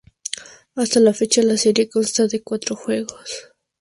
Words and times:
Hasta 0.73 0.99
la 0.99 1.13
fecha, 1.13 1.43
la 1.43 1.57
serie 1.57 1.87
consta 1.87 2.25
de 2.25 2.41
cuatro 2.41 2.75
juegos. 2.75 3.53